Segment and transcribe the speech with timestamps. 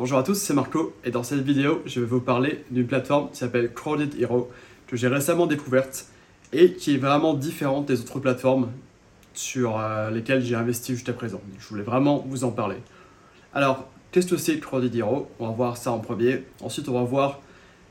[0.00, 3.28] Bonjour à tous, c'est Marco et dans cette vidéo, je vais vous parler d'une plateforme
[3.28, 4.50] qui s'appelle Crowded Hero
[4.86, 6.06] que j'ai récemment découverte
[6.54, 8.70] et qui est vraiment différente des autres plateformes
[9.34, 11.42] sur euh, lesquelles j'ai investi jusqu'à présent.
[11.58, 12.76] Je voulais vraiment vous en parler.
[13.52, 15.28] Alors, qu'est-ce que c'est Crowded Hero?
[15.38, 16.44] On va voir ça en premier.
[16.62, 17.40] Ensuite, on va voir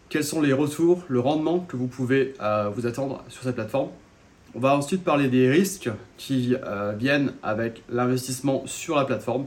[0.10, 3.90] quels sont les retours, le rendement que vous pouvez euh, vous attendre sur cette plateforme.
[4.56, 9.46] On va ensuite parler des risques qui euh, viennent avec l'investissement sur la plateforme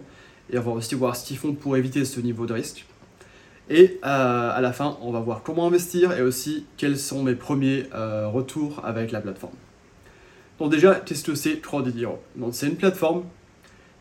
[0.53, 2.85] et on va aussi voir ce qu'ils font pour éviter ce niveau de risque.
[3.71, 7.35] Et euh, à la fin, on va voir comment investir et aussi quels sont mes
[7.35, 9.55] premiers euh, retours avec la plateforme.
[10.59, 11.95] Donc déjà, qu'est-ce que c'est Crowded
[12.37, 13.25] Donc c'est une plateforme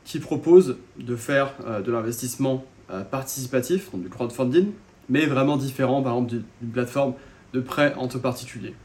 [0.04, 2.66] qui propose de faire euh, de l'investissement
[3.09, 4.73] participatif, donc du crowdfunding,
[5.08, 7.14] mais vraiment différent par exemple d'une plateforme
[7.54, 8.76] de prêt entre particuliers.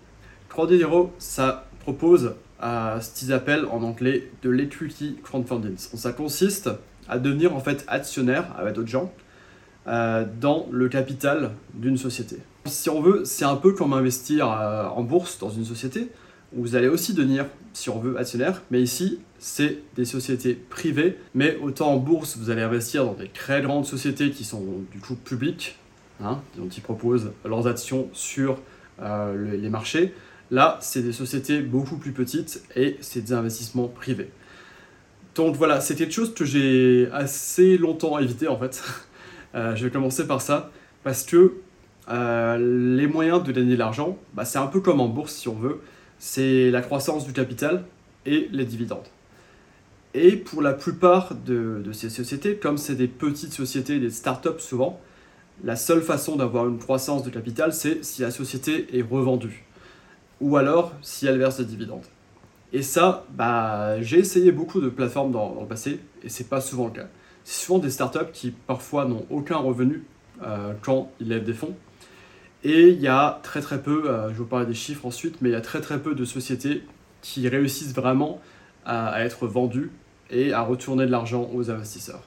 [0.48, 0.80] Crowded
[1.18, 5.76] ça propose ce qu'ils appellent en anglais de l'equity crowdfunding.
[5.76, 6.70] Ça consiste
[7.08, 9.12] à devenir en fait actionnaire avec d'autres gens
[9.86, 12.38] euh, dans le capital d'une société.
[12.64, 16.10] Si on veut, c'est un peu comme investir euh, en bourse dans une société
[16.56, 18.62] où vous allez aussi devenir, si on veut, actionnaire.
[18.70, 21.18] Mais ici, c'est des sociétés privées.
[21.34, 24.98] Mais autant en bourse, vous allez investir dans des très grandes sociétés qui sont du
[24.98, 25.78] coup publiques,
[26.22, 28.58] hein, dont ils proposent leurs actions sur
[29.00, 30.14] euh, les marchés.
[30.50, 34.30] Là, c'est des sociétés beaucoup plus petites et c'est des investissements privés.
[35.36, 38.82] Donc voilà, c'est quelque chose que j'ai assez longtemps évité en fait.
[39.54, 40.70] Euh, je vais commencer par ça,
[41.02, 41.54] parce que
[42.10, 45.48] euh, les moyens de gagner de l'argent, bah, c'est un peu comme en bourse si
[45.48, 45.80] on veut,
[46.18, 47.86] c'est la croissance du capital
[48.26, 49.06] et les dividendes.
[50.12, 54.58] Et pour la plupart de, de ces sociétés, comme c'est des petites sociétés, des startups
[54.58, 55.00] souvent,
[55.64, 59.64] la seule façon d'avoir une croissance de capital, c'est si la société est revendue.
[60.42, 62.04] Ou alors si elle verse des dividendes.
[62.76, 66.88] Et ça, bah, j'ai essayé beaucoup de plateformes dans, le passé et c'est pas souvent
[66.88, 67.06] le cas.
[67.42, 70.04] C'est souvent des startups qui parfois n'ont aucun revenu
[70.42, 71.74] euh, quand ils lèvent des fonds.
[72.64, 75.48] Et il y a très très peu, euh, je vous parler des chiffres ensuite, mais
[75.48, 76.82] il y a très très peu de sociétés
[77.22, 78.42] qui réussissent vraiment
[78.84, 79.90] à, être vendues
[80.28, 82.24] et à retourner de l'argent aux investisseurs.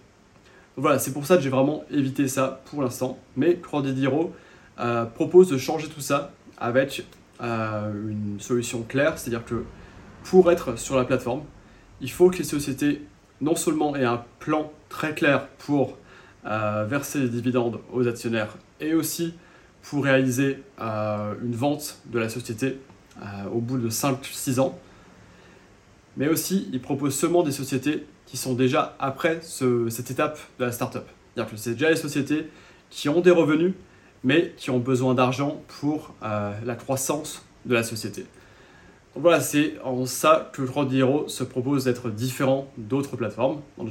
[0.78, 3.20] Voilà, c'est pour ça que j'ai vraiment évité ça pour l'instant.
[3.38, 3.60] Mais
[4.02, 4.34] Hero
[4.80, 7.06] euh, propose de changer tout ça avec
[7.40, 9.64] une solution claire, c'est-à-dire que
[10.24, 11.44] pour être sur la plateforme,
[12.02, 13.02] il faut que les sociétés
[13.42, 15.98] non seulement aient un plan très clair pour
[16.46, 19.34] euh, verser les dividendes aux actionnaires et aussi
[19.82, 22.80] pour réaliser euh, une vente de la société
[23.22, 24.78] euh, au bout de 5-6 ans.
[26.18, 30.72] Mais aussi, ils proposent seulement des sociétés qui sont déjà après cette étape de la
[30.72, 31.04] startup.
[31.34, 32.50] C'est-à-dire que c'est déjà les sociétés
[32.90, 33.74] qui ont des revenus,
[34.24, 38.26] mais qui ont besoin d'argent pour la croissance de la société
[39.16, 43.62] voilà, c'est en ça que Crowd Hero se propose d'être différent d'autres plateformes.
[43.78, 43.90] Donc,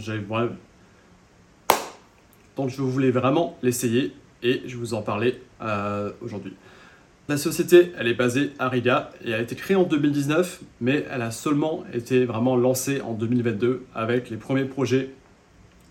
[2.69, 6.55] je voulais vraiment l'essayer et je vous en parler euh, aujourd'hui.
[7.29, 11.21] La société, elle est basée à Riga et a été créée en 2019, mais elle
[11.21, 15.11] a seulement été vraiment lancée en 2022 avec les premiers projets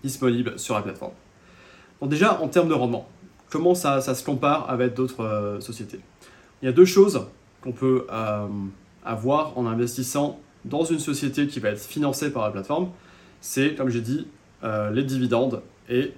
[0.02, 1.12] disponibles sur la plateforme.
[2.00, 3.08] Donc déjà, en termes de rendement,
[3.50, 6.00] comment ça, se compare avec d'autres euh, sociétés?
[6.60, 7.26] Il y a deux choses
[7.62, 8.46] qu'on peut euh,
[9.08, 12.90] en investissant dans une société qui va être financée par la plateforme,
[13.40, 14.26] c'est, comme j'ai dit,
[14.64, 16.12] euh, les dividendes et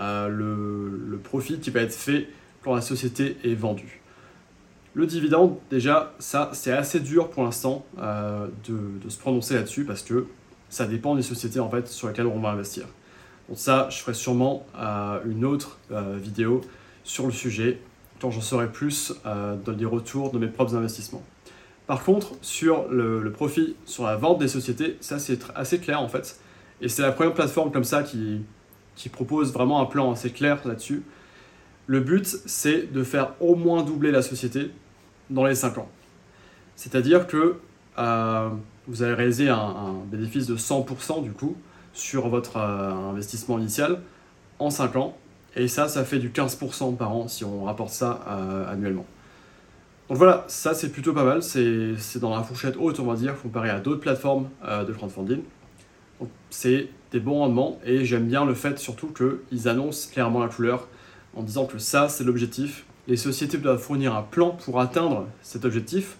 [0.00, 2.28] euh, le, profit qui va être fait
[2.62, 4.00] quand la société est vendue.
[4.94, 10.02] Le dividende, déjà, ça, c'est assez dur pour l'instant euh, de, se prononcer là-dessus parce
[10.02, 10.26] que
[10.68, 12.84] ça dépend des sociétés en fait sur lesquelles on va investir.
[13.48, 14.66] Donc ça, je ferai sûrement
[15.26, 16.62] une autre vidéo
[17.04, 17.78] sur le sujet
[18.18, 21.22] quand j'en saurai plus dans les retours de mes propres investissements.
[21.86, 26.08] Par contre, sur le, profit, sur la vente des sociétés, ça c'est assez clair en
[26.08, 26.38] fait.
[26.80, 28.42] Et c'est la première plateforme comme ça qui,
[29.12, 31.02] propose vraiment un plan assez clair là-dessus.
[31.86, 34.70] Le but, c'est de faire au moins doubler la société
[35.28, 35.88] dans les 5 ans.
[36.76, 37.56] C'est-à-dire que
[37.98, 38.48] euh,
[38.88, 41.56] vous allez réaliser un, bénéfice de 100% du coup
[41.92, 44.00] sur votre euh, investissement initial
[44.58, 45.16] en 5 ans.
[45.56, 49.06] Et ça, ça fait du 15% par an si on rapporte ça euh, annuellement.
[50.08, 53.40] Donc voilà, ça c'est plutôt pas mal, c'est dans la fourchette haute on va dire,
[53.40, 55.42] comparé à d'autres plateformes euh, de crowdfunding.
[56.20, 60.48] Donc c'est des bons rendements et j'aime bien le fait surtout qu'ils annoncent clairement la
[60.48, 60.88] couleur
[61.34, 62.84] en disant que ça c'est l'objectif.
[63.08, 66.16] Les sociétés doivent fournir un plan pour atteindre cet objectif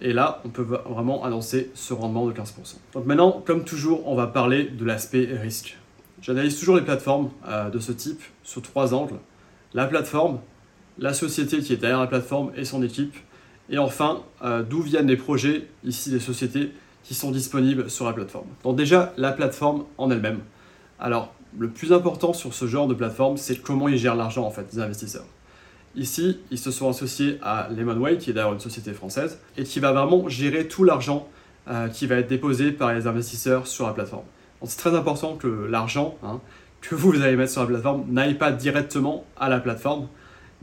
[0.00, 2.78] et là on peut vraiment annoncer ce rendement de 15%.
[2.94, 5.78] Donc maintenant, comme toujours, on va parler de l'aspect risque.
[6.20, 9.18] J'analyse toujours les plateformes euh, de ce type sous trois angles.
[9.72, 10.40] La plateforme,
[11.00, 13.16] la société qui est derrière la plateforme et son équipe.
[13.70, 18.12] Et enfin, euh, d'où viennent les projets, ici les sociétés qui sont disponibles sur la
[18.12, 18.46] plateforme.
[18.62, 20.40] Donc déjà, la plateforme en elle-même.
[20.98, 24.50] Alors, le plus important sur ce genre de plateforme, c'est comment ils gèrent l'argent en
[24.50, 25.24] fait des investisseurs.
[25.96, 29.80] Ici, ils se sont associés à Lemonway, qui est d'ailleurs une société française, et qui
[29.80, 31.28] va vraiment gérer tout l'argent
[31.68, 34.24] euh, qui va être déposé par les investisseurs sur la plateforme.
[34.64, 36.40] C'est très important que l'argent hein,
[36.80, 40.08] que vous allez mettre sur la plateforme n'aille pas directement à la plateforme,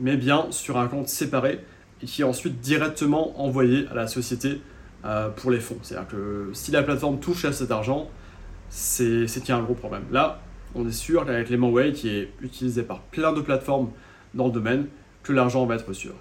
[0.00, 1.60] mais bien sur un compte séparé
[2.02, 4.60] et qui est ensuite directement envoyé à la société
[5.04, 5.78] euh, pour les fonds.
[5.82, 8.08] C'est-à-dire que si la plateforme touche à cet argent,
[8.70, 10.04] c'est qu'il y a un gros problème.
[10.10, 10.40] Là,
[10.74, 13.90] on est sûr qu'avec Lemonway, qui est utilisé par plein de plateformes
[14.34, 14.86] dans le domaine,
[15.22, 16.12] que l'argent va être sûr.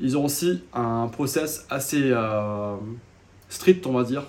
[0.00, 2.76] Ils ont aussi un process assez euh,
[3.48, 4.22] strict, on va dire,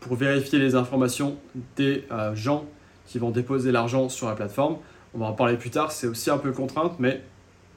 [0.00, 1.36] pour vérifier les informations
[1.76, 2.66] des euh, gens
[3.06, 4.76] qui vont déposer l'argent sur la plateforme.
[5.14, 7.22] On va en parler plus tard, c'est aussi un peu contrainte, mais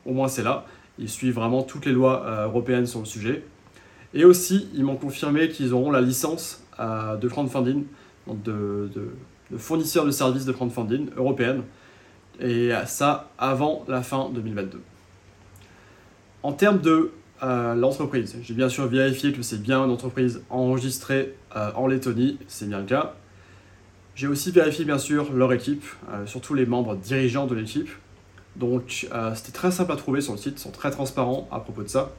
[0.09, 0.65] au moins c'est là.
[0.97, 3.43] Ils suivent vraiment toutes les lois euh, européennes sur le sujet.
[4.13, 7.85] Et aussi, ils m'ont confirmé qu'ils auront la licence euh, de crowdfunding,
[8.27, 11.63] donc de, de, fournisseur de services de crowdfunding européenne,
[12.39, 14.81] et ça avant la fin 2022.
[16.43, 17.11] En termes de
[17.43, 21.35] euh, l'entreprise, j'ai bien sûr vérifié que c'est bien une entreprise enregistrée
[21.75, 23.15] en Lettonie, c'est bien le cas.
[24.15, 25.83] J'ai aussi vérifié bien sûr leur équipe,
[26.25, 27.89] surtout les membres dirigeants de l'équipe,
[28.59, 31.59] donc euh, c'était très simple à trouver sur le site, ils sont très transparents à
[31.59, 32.11] propos de ça.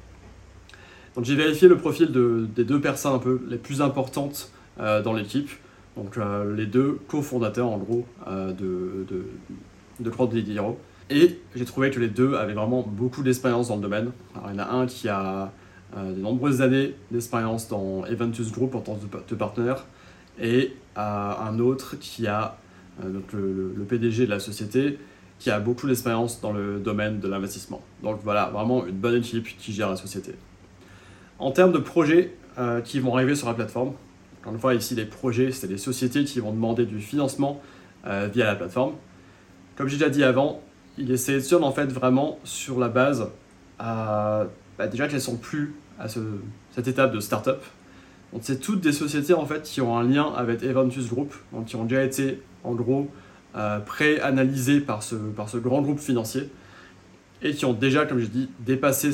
[1.14, 4.50] Donc j'ai vérifié le profil des deux personnes un peu les plus importantes
[4.80, 5.50] euh, dans l'équipe,
[5.96, 9.26] donc euh, les deux cofondateurs en gros de, de,
[10.00, 10.74] de
[11.10, 14.10] Et j'ai trouvé que les deux avaient vraiment beaucoup d'expérience dans le domaine.
[14.34, 15.52] Alors, il y en a un qui a
[15.96, 18.96] de nombreuses années d'expérience dans Eventus Group en tant
[19.26, 19.86] que partenaire,
[20.40, 22.56] et un autre qui a
[23.02, 24.98] donc le, PDG de la société
[25.40, 27.82] qui a beaucoup d'expérience dans le domaine de l'investissement.
[28.04, 30.34] Donc voilà, vraiment une bonne équipe qui gère la société.
[31.38, 33.94] En termes de projets euh, qui vont arriver sur la plateforme,
[34.40, 37.60] encore une fois ici les projets, c'est des sociétés qui vont demander du financement
[38.06, 38.92] euh, via la plateforme.
[39.76, 40.60] Comme j'ai déjà dit avant,
[40.98, 43.28] ils les sélectionnent en fait vraiment sur la base
[43.78, 44.46] bah,
[44.90, 47.62] déjà qu'elles sont plus à cette étape de start-up.
[48.34, 51.64] Donc c'est toutes des sociétés en fait qui ont un lien avec Eventus Group, donc
[51.64, 53.08] qui ont déjà été en gros
[53.86, 56.50] pré-analysés par ce, par ce grand groupe financier
[57.42, 59.12] et qui ont déjà, comme je dis, dépassé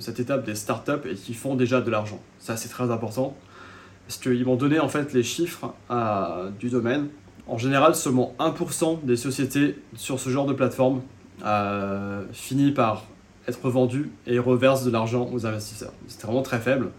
[0.00, 2.20] cette étape des startups et qui font déjà de l'argent.
[2.38, 3.36] Ça, c'est très important
[4.06, 5.74] parce qu'ils vont donner en fait les chiffres
[6.58, 7.08] du domaine.
[7.46, 11.02] En général, seulement 1% des sociétés sur ce genre de plateforme
[11.44, 13.04] euh, finit par
[13.46, 15.92] être vendues et reversent de l'argent aux investisseurs.
[16.06, 16.90] C'est vraiment très faible.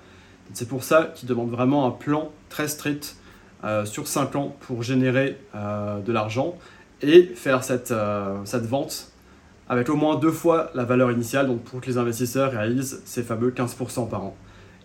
[0.53, 3.17] C'est pour ça qu'ils demandent vraiment un plan très strict
[3.63, 6.57] euh, sur 5 ans pour générer euh, de l'argent
[7.01, 9.11] et faire cette, euh, cette vente
[9.67, 13.21] avec au moins deux fois la valeur initiale, donc pour que les investisseurs réalisent ces
[13.21, 14.35] fameux 15% par an.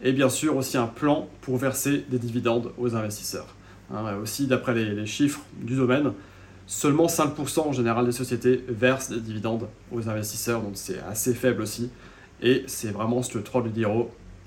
[0.03, 3.47] Et bien sûr aussi un plan pour verser des dividendes aux investisseurs.
[3.93, 6.13] Hein, aussi d'après les, chiffres du domaine,
[6.67, 11.63] seulement 5% en général des sociétés versent des dividendes aux investisseurs, donc c'est assez faible
[11.63, 11.91] aussi.
[12.43, 13.71] Et c'est vraiment ce que Troll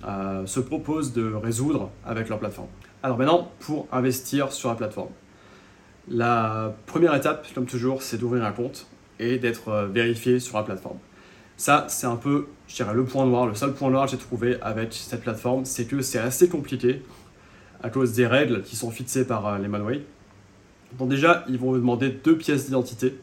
[0.07, 2.67] euh, se propose de résoudre avec leur plateforme.
[3.03, 5.11] Alors maintenant, pour investir sur la plateforme.
[6.09, 8.87] La première étape, comme toujours, c'est d'ouvrir un compte
[9.19, 10.97] et d'être euh, vérifié sur la plateforme.
[11.57, 13.45] Ça, c'est un peu, je dirais, le point noir.
[13.45, 17.03] Le seul point noir que j'ai trouvé avec cette plateforme, c'est que c'est assez compliqué
[17.83, 20.01] à cause des règles qui sont fixées par euh, les Manway.
[20.97, 23.19] Donc déjà, ils vont vous demander deux pièces d'identité.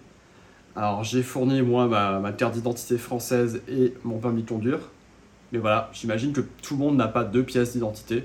[0.77, 4.79] Alors j'ai fourni moi ma, ma carte d'identité française et mon permis de conduire.
[5.53, 8.25] Mais voilà, j'imagine que tout le monde n'a pas deux pièces d'identité.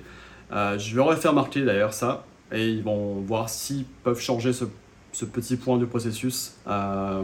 [0.51, 4.65] Euh, je vais refaire marquer d'ailleurs ça, et ils vont voir s'ils peuvent changer ce,
[5.25, 7.23] petit point du processus euh,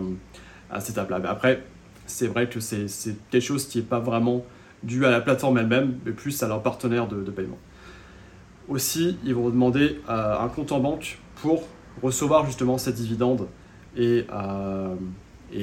[0.69, 1.19] à cette étape-là.
[1.19, 1.63] Mais après,
[2.05, 2.87] c'est vrai que c'est
[3.31, 4.45] quelque chose qui n'est pas vraiment
[4.83, 7.57] dû à la plateforme elle-même, mais plus à leur partenaire de, paiement.
[8.67, 11.63] Aussi, ils vont demander euh, un compte en banque pour
[12.03, 13.47] recevoir justement ces dividendes
[13.97, 14.27] et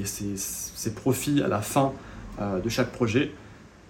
[0.04, 1.92] ces, profits à la fin
[2.40, 3.30] de chaque projet.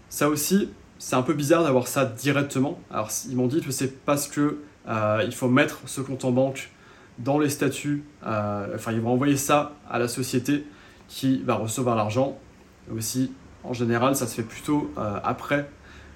[0.09, 0.69] Ça aussi,
[1.02, 2.78] c'est un peu bizarre d'avoir ça directement.
[2.88, 6.30] Alors ils m'ont dit que c'est parce que euh, il faut mettre ce compte en
[6.30, 6.71] banque
[7.18, 8.04] dans les statuts.
[8.25, 10.64] Euh, enfin, ils vont envoyer ça à la société
[11.09, 12.38] qui va recevoir l'argent.
[12.94, 13.32] Aussi,
[13.64, 15.68] en général, ça se fait plutôt euh, après,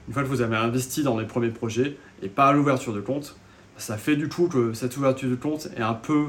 [0.06, 3.00] une fois que vous avez investi dans les premiers projets et pas à l'ouverture de
[3.00, 3.34] compte.
[3.78, 6.28] Ça fait du coup que cette ouverture de compte est un peu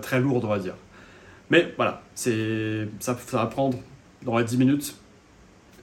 [0.00, 0.74] très lourde, on va dire.
[1.50, 3.78] Mais voilà, ça va prendre
[4.22, 4.96] dans les 10 minutes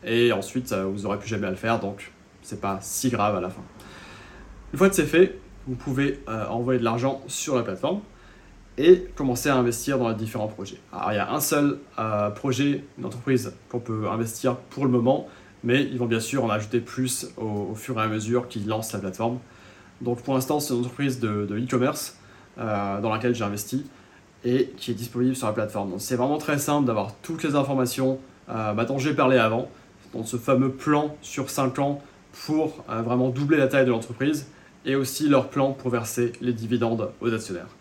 [0.03, 2.11] et ensuite vous n'aurez plus jamais à le faire, donc
[2.41, 3.61] c'est pas si grave à la fin.
[4.73, 5.37] Une fois que c'est fait,
[5.67, 8.01] vous pouvez euh, envoyer de l'argent sur la plateforme
[8.77, 10.77] et commencer à investir dans les différents projets.
[10.93, 14.91] Alors il y a un seul euh, projet, une entreprise qu'on peut investir pour le
[14.91, 15.27] moment,
[15.63, 18.93] mais ils vont bien sûr en ajouter plus au, fur et à mesure qu'ils lancent
[18.93, 19.39] la plateforme.
[20.01, 22.17] Donc pour l'instant c'est une entreprise de e-commerce
[22.59, 23.85] euh, dans laquelle j'ai investi
[24.43, 25.91] et qui est disponible sur la plateforme.
[25.91, 29.69] Donc c'est vraiment très simple d'avoir toutes les informations euh, bah, dont j'ai parlé avant,
[30.13, 32.01] dans ce fameux plan sur 5 ans
[32.45, 34.47] pour euh, vraiment doubler la taille de l'entreprise
[34.85, 37.75] et aussi leur plan pour verser les dividendes aux actionnaires.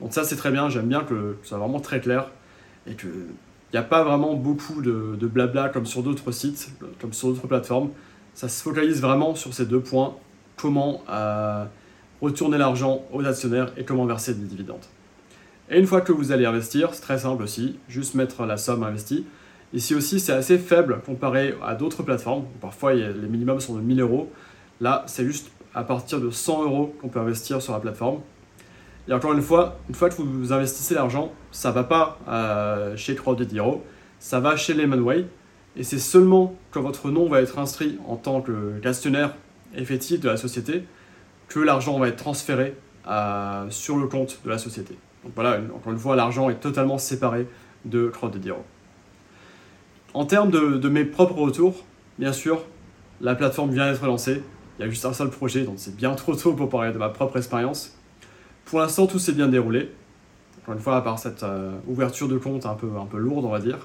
[0.00, 2.30] Donc ça c'est très bien, j'aime bien que, ce soit vraiment très clair
[2.86, 3.10] et qu'il
[3.72, 6.70] n'y a pas vraiment beaucoup de, de blabla comme sur d'autres sites,
[7.00, 7.90] comme sur d'autres plateformes.
[8.34, 10.16] Ça se focalise vraiment sur ces deux points,
[10.56, 11.64] comment euh,
[12.20, 14.84] retourner l'argent aux actionnaires et comment verser des dividendes.
[15.70, 18.82] Et une fois que vous allez investir, c'est très simple aussi, juste mettre la somme
[18.82, 19.26] investie.
[19.74, 22.44] Ici aussi, c'est assez faible comparé à d'autres plateformes.
[22.60, 24.30] Parfois, les minimums sont de 1000 euros.
[24.80, 28.20] Là, c'est juste à partir de 100 euros qu'on peut investir sur la plateforme.
[29.08, 32.96] Et encore une fois, une fois que vous investissez l'argent, ça ne va pas euh,
[32.96, 33.82] chez Crowded Hero,
[34.18, 35.24] ça va chez Lemonway.
[35.76, 39.34] Et c'est seulement quand votre nom va être inscrit en tant que gestionnaire
[39.74, 40.84] effectif de la société
[41.48, 42.76] que l'argent va être transféré
[43.08, 44.96] euh, sur le compte de la société.
[45.24, 47.46] Donc voilà, encore une fois, l'argent est totalement séparé
[47.84, 48.64] de Crowded Hero.
[50.14, 51.84] En termes de, mes propres retours,
[52.18, 52.62] bien sûr,
[53.22, 54.42] la plateforme vient d'être lancée.
[54.78, 56.98] Il y a juste un seul projet, donc c'est bien trop tôt pour parler de
[56.98, 57.96] ma propre expérience.
[58.66, 59.90] Pour l'instant, tout s'est bien déroulé.
[60.62, 62.88] Encore une fois, à part cette euh, ouverture de compte un peu,
[63.18, 63.78] lourde, on va dire.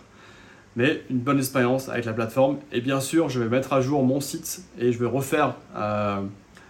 [0.75, 2.57] Mais une bonne expérience avec la plateforme.
[2.73, 6.21] Et bien sûr, je vais mettre à jour mon site et je vais refaire euh,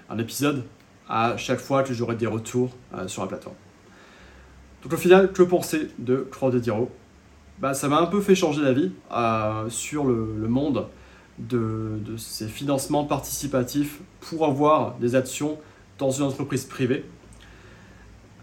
[0.10, 0.64] un épisode
[1.10, 3.56] à chaque fois que j'aurai des retours euh, sur la plateforme.
[4.84, 6.28] Donc au final, que penser de
[6.66, 6.92] Hero
[7.60, 10.88] bah, Ça m'a un peu fait changer d'avis euh, sur le, monde
[11.40, 15.58] de, ces financements participatifs pour avoir des actions
[15.98, 17.06] dans une entreprise privée.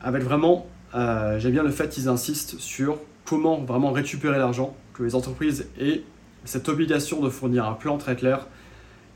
[0.00, 5.02] Avec vraiment, euh, j'aime bien le fait qu'ils insistent sur comment vraiment récupérer l'argent, que
[5.02, 6.02] les entreprises aient
[6.44, 8.46] cette obligation de fournir un plan très clair,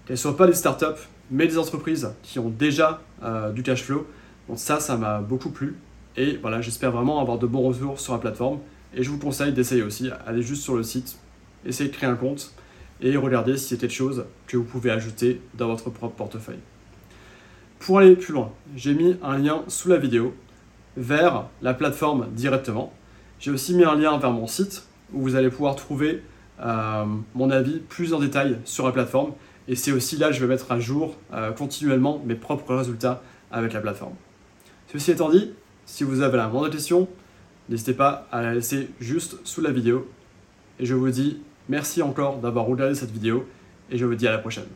[0.07, 1.01] qu'elles ne soient pas des startups,
[1.31, 4.07] mais des entreprises qui ont déjà euh, du cash flow.
[4.49, 5.77] Donc ça, ça m'a beaucoup plu.
[6.17, 8.59] Et voilà, j'espère vraiment avoir de bons retours sur la plateforme.
[8.95, 11.19] Et je vous conseille d'essayer aussi, allez juste sur le site,
[11.67, 12.53] essayez de créer un compte
[13.01, 16.59] et regardez si c'est quelque chose que vous pouvez ajouter dans votre propre portefeuille.
[17.79, 20.35] Pour aller plus loin, j'ai mis un lien sous la vidéo
[20.97, 22.93] vers la plateforme directement.
[23.39, 26.23] J'ai aussi mis un lien vers mon site où vous allez pouvoir trouver
[26.61, 27.05] euh,
[27.35, 29.33] mon avis plus en détail sur la plateforme.
[29.69, 33.23] Et c'est aussi là que je vais mettre à jour euh, continuellement mes propres résultats
[33.53, 34.15] avec la plateforme.
[34.93, 35.53] Ceci étant dit,
[35.87, 37.09] si vous avez la moindre question,
[37.69, 40.09] n'hésitez pas à la laisser juste sous la vidéo.
[40.81, 43.47] Et je vous dis merci encore d'avoir regardé cette vidéo
[43.91, 44.69] et je vous dis à la prochaine.